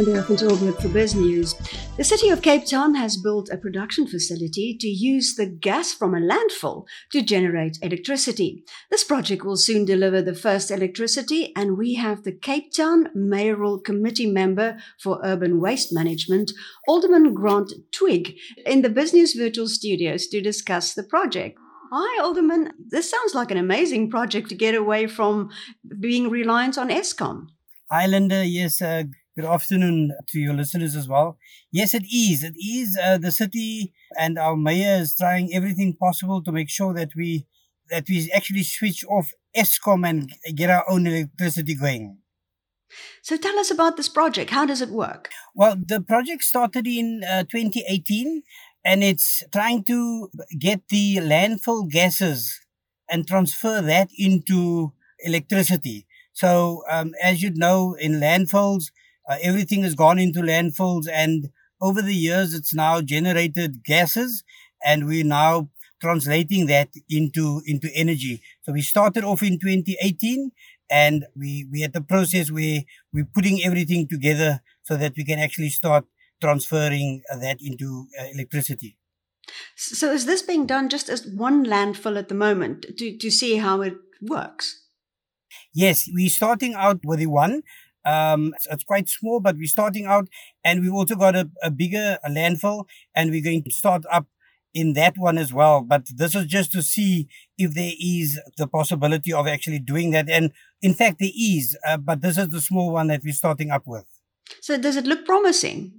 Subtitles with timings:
[0.00, 1.96] Linda van Tilburg for BizNews.
[1.98, 6.14] The city of Cape Town has built a production facility to use the gas from
[6.14, 8.64] a landfill to generate electricity.
[8.90, 13.78] This project will soon deliver the first electricity, and we have the Cape Town Mayoral
[13.78, 16.52] Committee member for Urban Waste Management,
[16.88, 21.58] Alderman Grant Twigg, in the BizNews virtual studios to discuss the project.
[21.92, 22.72] Hi, Alderman.
[22.88, 25.50] This sounds like an amazing project to get away from
[25.98, 27.48] being reliant on Eskom.
[27.90, 28.46] Hi, Linda.
[28.46, 29.02] Yes, uh,
[29.40, 31.38] good afternoon to your listeners as well.
[31.72, 32.44] Yes, it is.
[32.44, 32.98] It is.
[33.02, 37.46] Uh, the city and our mayor is trying everything possible to make sure that we
[37.88, 42.18] that we actually switch off Eskom and get our own electricity going.
[43.22, 44.50] So tell us about this project.
[44.50, 45.30] How does it work?
[45.54, 48.42] Well, the project started in uh, 2018
[48.84, 50.28] and it's trying to
[50.58, 52.60] get the landfill gases
[53.08, 54.92] and transfer that into
[55.24, 56.06] electricity.
[56.32, 58.90] So, um, as you know, in landfills,
[59.30, 61.50] uh, everything has gone into landfills, and
[61.80, 64.42] over the years, it's now generated gases,
[64.84, 68.42] and we're now translating that into into energy.
[68.62, 70.50] So we started off in 2018,
[70.90, 72.80] and we we had the process where
[73.12, 76.04] we're putting everything together so that we can actually start
[76.40, 78.96] transferring uh, that into uh, electricity.
[79.76, 83.56] So is this being done just as one landfill at the moment to, to see
[83.56, 84.84] how it works?
[85.74, 87.62] Yes, we're starting out with the one.
[88.04, 90.28] Um, it's, it's, quite small, but we're starting out,
[90.64, 92.84] and we've also got a, a bigger landfill,
[93.14, 94.26] and we're going to start up
[94.72, 95.82] in that one as well.
[95.82, 100.30] But this is just to see if there is the possibility of actually doing that.
[100.30, 103.70] And in fact, there is, uh, but this is the small one that we're starting
[103.70, 104.06] up with.
[104.60, 105.92] So does it look promising?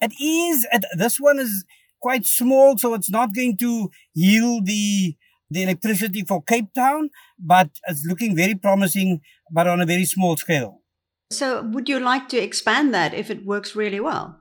[0.00, 0.66] It is.
[0.72, 1.64] It, this one is
[2.00, 5.16] quite small, so it's not going to yield the
[5.48, 9.20] the electricity for Cape Town, but it's looking very promising,
[9.52, 10.82] but on a very small scale.
[11.30, 14.38] So, would you like to expand that if it works really well?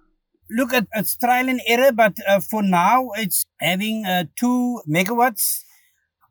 [0.50, 5.64] Look, it's trial and error, but uh, for now, it's having uh, two megawatts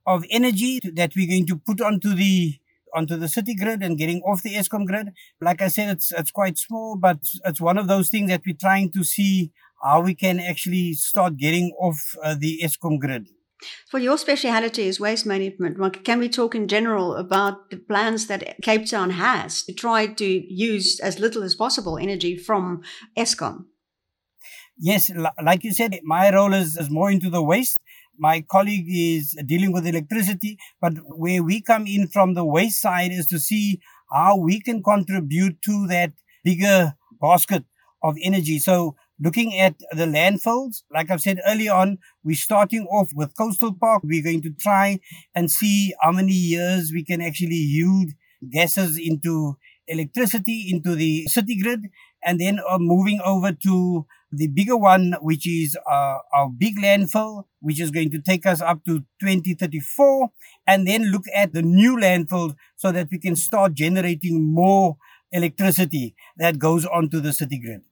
[0.07, 2.55] of energy that we're going to put onto the
[2.95, 5.09] onto the city grid and getting off the Eskom grid.
[5.41, 8.55] Like I said, it's it's quite small, but it's one of those things that we're
[8.55, 9.51] trying to see
[9.83, 13.27] how we can actually start getting off uh, the Eskom grid.
[13.93, 16.05] Well, your speciality is waste management.
[16.05, 20.25] Can we talk in general about the plans that Cape Town has to try to
[20.25, 22.83] use as little as possible energy from
[23.17, 23.67] Eskom?
[24.79, 25.11] Yes,
[25.43, 27.81] like you said, my role is, is more into the waste.
[28.19, 33.13] My colleague is dealing with electricity, but where we come in from the waste side
[33.13, 33.81] is to see
[34.13, 36.13] how we can contribute to that
[36.45, 37.65] bigger basket
[38.03, 38.59] of energy.
[38.59, 43.75] So looking at the landfills, like I've said earlier on, we're starting off with Coastal
[43.75, 44.03] Park.
[44.05, 45.01] We're going to try
[45.35, 48.11] and see how many years we can actually yield
[48.51, 51.91] gases into electricity into the city grid
[52.25, 57.45] and then uh, moving over to the bigger one, which is uh, our big landfill,
[57.61, 60.31] which is going to take us up to 2034,
[60.67, 64.97] and then look at the new landfill so that we can start generating more
[65.31, 67.83] electricity that goes onto the city grid.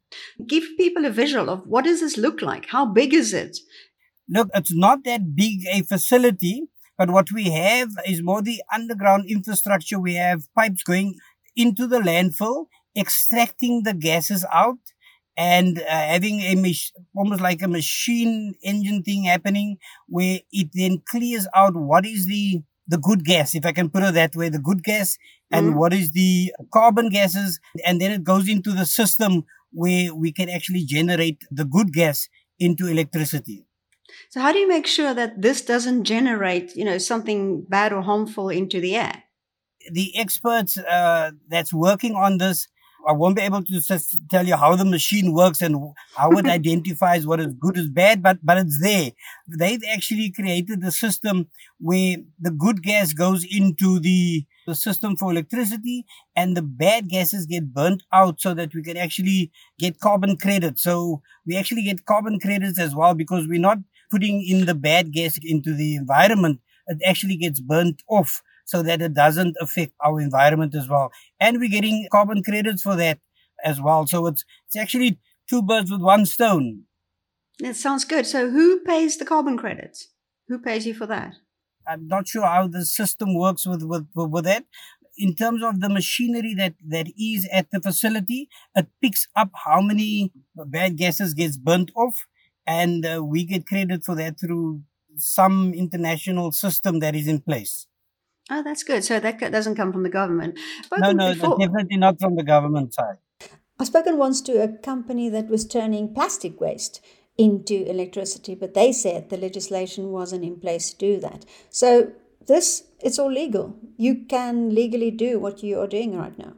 [0.46, 2.66] Give people a visual of what does this look like?
[2.66, 3.58] How big is it?
[4.28, 6.64] Look, it's not that big a facility,
[6.96, 9.98] but what we have is more the underground infrastructure.
[9.98, 11.16] We have pipes going
[11.56, 14.78] into the landfill, extracting the gases out
[15.36, 21.02] and uh, having a mach- almost like a machine engine thing happening where it then
[21.08, 22.62] clears out what is the
[22.92, 25.16] the good gas, if I can put it that way, the good gas
[25.50, 25.78] and mm-hmm.
[25.78, 27.58] what is the carbon gases.
[27.86, 32.28] And then it goes into the system where we can actually generate the good gas
[32.58, 33.64] into electricity.
[34.28, 38.02] So how do you make sure that this doesn't generate, you know, something bad or
[38.02, 39.22] harmful into the air?
[39.90, 42.68] The experts uh, that's working on this,
[43.06, 45.76] I won't be able to just tell you how the machine works and
[46.16, 49.12] how it identifies what is good is bad, but but it's there.
[49.48, 51.48] They've actually created the system
[51.78, 56.04] where the good gas goes into the the system for electricity
[56.36, 60.82] and the bad gases get burnt out so that we can actually get carbon credits.
[60.84, 63.78] So we actually get carbon credits as well because we're not
[64.10, 66.60] putting in the bad gas into the environment.
[66.86, 71.12] It actually gets burnt off so that it doesn't affect our environment as well.
[71.40, 73.18] And we're getting carbon credits for that
[73.64, 74.06] as well.
[74.06, 75.18] So it's, it's actually
[75.48, 76.84] two birds with one stone.
[77.58, 78.26] That sounds good.
[78.26, 80.08] So who pays the carbon credits?
[80.48, 81.34] Who pays you for that?
[81.86, 84.64] I'm not sure how the system works with, with, with that.
[85.18, 89.80] In terms of the machinery that, that is at the facility, it picks up how
[89.80, 92.26] many bad gases gets burnt off,
[92.66, 94.82] and uh, we get credit for that through
[95.16, 97.86] some international system that is in place.
[98.50, 99.04] Oh, that's good.
[99.04, 100.58] So that doesn't come from the government.
[100.98, 101.58] no, no, before...
[101.58, 103.18] definitely not from the government side.
[103.78, 107.00] I've spoken once to a company that was turning plastic waste
[107.38, 111.44] into electricity, but they said the legislation wasn't in place to do that.
[111.70, 112.12] So
[112.46, 113.76] this it's all legal.
[113.96, 116.54] You can legally do what you are doing right now.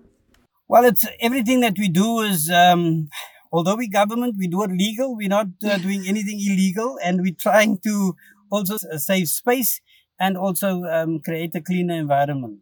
[0.69, 3.09] Well, it's everything that we do is um,
[3.53, 5.17] although we government, we do it legal.
[5.17, 8.17] We're not uh, doing anything illegal, and we're trying to
[8.51, 9.81] also save space
[10.19, 12.61] and also um, create a cleaner environment.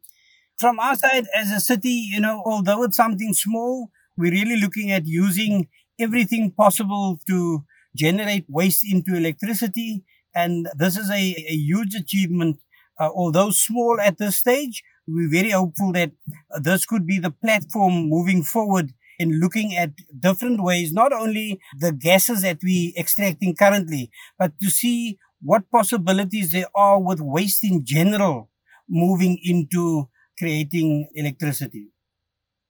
[0.58, 4.90] From our side, as a city, you know, although it's something small, we're really looking
[4.92, 5.68] at using
[5.98, 7.64] everything possible to
[7.96, 10.04] generate waste into electricity.
[10.34, 12.58] And this is a, a huge achievement.
[12.98, 16.12] Uh, although small at this stage, we're very hopeful that
[16.60, 21.92] this could be the platform moving forward in looking at different ways, not only the
[21.92, 27.84] gases that we extracting currently, but to see what possibilities there are with waste in
[27.84, 28.50] general
[28.88, 30.08] moving into
[30.38, 31.88] creating electricity.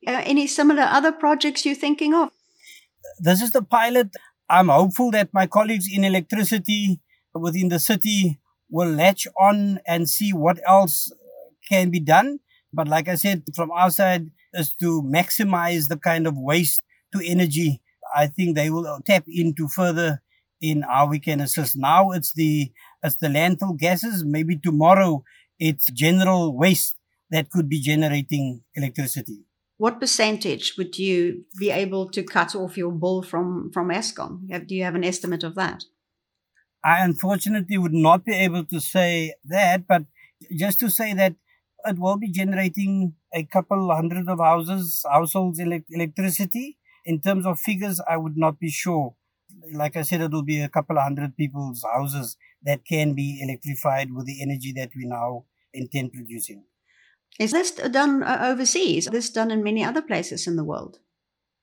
[0.06, 2.30] Uh, any similar other projects you're thinking of?
[3.18, 4.08] This is the pilot.
[4.48, 7.00] I'm hopeful that my colleagues in electricity
[7.34, 11.12] within the city will latch on and see what else
[11.68, 12.40] can be done.
[12.72, 16.82] But like I said, from our side is to maximize the kind of waste
[17.12, 17.80] to energy.
[18.14, 20.22] I think they will tap into further
[20.60, 21.76] in how we can assist.
[21.76, 22.72] Now it's the,
[23.02, 24.24] it's the landfill gases.
[24.24, 25.24] Maybe tomorrow
[25.58, 26.96] it's general waste
[27.30, 29.44] that could be generating electricity.
[29.78, 34.46] What percentage would you be able to cut off your bill from, from Eskom?
[34.68, 35.84] Do you have an estimate of that?
[36.84, 40.04] I unfortunately would not be able to say that, but
[40.56, 41.34] just to say that
[41.84, 46.78] it will be generating a couple hundred of houses, households ele- electricity.
[47.04, 49.14] In terms of figures, I would not be sure.
[49.72, 53.40] Like I said, it will be a couple of hundred people's houses that can be
[53.42, 55.44] electrified with the energy that we now
[55.74, 56.64] intend producing.
[57.38, 59.06] Is this done uh, overseas?
[59.06, 60.98] Is this done in many other places in the world?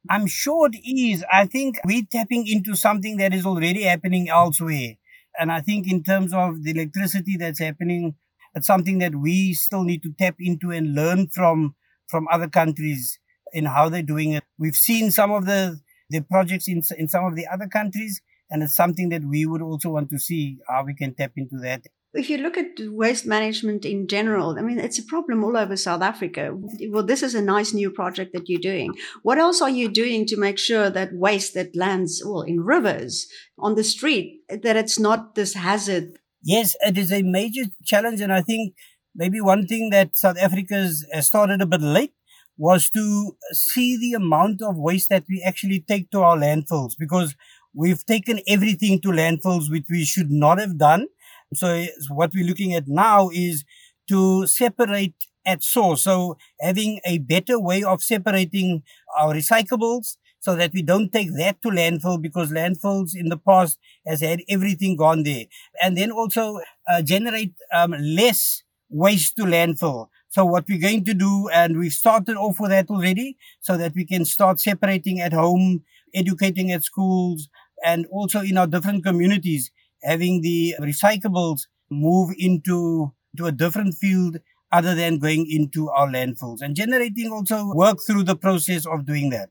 [0.10, 1.24] I'm sure it is.
[1.32, 4.96] I think we're tapping into something that is already happening elsewhere.
[5.40, 8.16] And I think in terms of the electricity that's happening
[8.56, 11.76] it's something that we still need to tap into and learn from
[12.08, 13.20] from other countries
[13.54, 14.44] in how they're doing it.
[14.58, 15.80] We've seen some of the
[16.10, 19.62] the projects in in some of the other countries, and it's something that we would
[19.62, 21.84] also want to see how we can tap into that.
[22.12, 25.78] If you look at waste management in general, I mean, it's a problem all over
[25.78, 26.58] South Africa.
[26.90, 28.96] Well, this is a nice new project that you're doing.
[29.22, 33.28] What else are you doing to make sure that waste that lands, well, in rivers,
[33.60, 38.22] on the street, that it's not this hazard yes, it is a major challenge.
[38.22, 38.74] And I think
[39.16, 42.14] maybe one thing that South Africa has uh, started a bit late
[42.58, 47.36] was to see the amount of waste that we actually take to our landfills because
[47.74, 51.08] we've taken everything to landfills which we should not have done.
[51.54, 53.64] So what we're looking at now is
[54.10, 55.16] to separate
[55.46, 56.04] at source.
[56.04, 58.84] So having a better way of separating
[59.18, 63.78] our recyclables so that we don't take that to landfill because landfills in the past
[64.08, 65.46] has had everything gone there.
[65.82, 70.08] And then also uh, generate um, less waste to landfill.
[70.30, 73.94] So what we're going to do, and we've started off with that already, so that
[73.96, 75.84] we can start separating at home,
[76.14, 77.50] educating at schools,
[77.84, 79.72] and also in our different communities,
[80.04, 84.40] having the recyclables move into to a different field
[84.72, 89.30] other than going into our landfills and generating also work through the process of doing
[89.30, 89.50] that.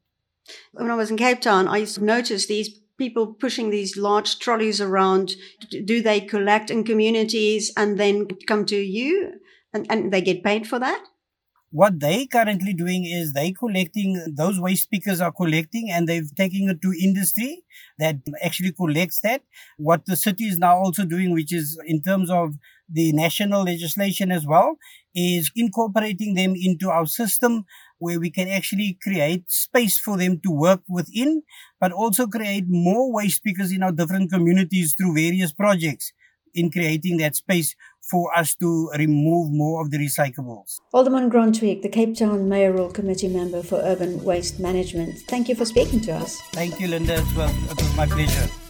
[0.73, 4.39] When I was in Cape Town, I used to notice these people pushing these large
[4.39, 5.37] trolleys around.
[5.85, 9.33] Do they collect in communities and then come to you
[9.73, 11.05] and, and they get paid for that?
[11.71, 16.71] What they currently doing is they collecting those waste pickers are collecting and they're taking
[16.71, 17.63] it to industry
[17.99, 19.43] that actually collects that.
[19.77, 22.55] What the city is now also doing, which is in terms of
[22.91, 24.79] the national legislation as well,
[25.15, 27.67] is incorporating them into our system
[27.99, 31.43] where we can actually create space for them to work within,
[31.81, 36.13] but also create more waste pickers in our different communities through various projects
[36.55, 37.75] in creating that space
[38.11, 40.79] for us to remove more of the recyclables.
[40.93, 45.19] Alderman Grant Twigg, the Cape Town Mayoral Committee member for Urban Waste Management.
[45.29, 46.41] Thank you for speaking to us.
[46.53, 47.17] Thank you, Linda.
[47.17, 48.68] It was, it was my pleasure.